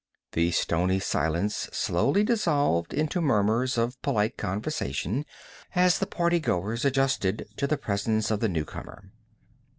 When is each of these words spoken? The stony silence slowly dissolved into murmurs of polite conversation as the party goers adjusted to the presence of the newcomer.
The 0.31 0.49
stony 0.49 0.99
silence 0.99 1.69
slowly 1.71 2.23
dissolved 2.23 2.91
into 2.91 3.21
murmurs 3.21 3.77
of 3.77 4.01
polite 4.01 4.35
conversation 4.35 5.27
as 5.75 5.99
the 5.99 6.07
party 6.07 6.39
goers 6.39 6.83
adjusted 6.83 7.47
to 7.57 7.67
the 7.67 7.77
presence 7.77 8.31
of 8.31 8.39
the 8.39 8.49
newcomer. 8.49 9.11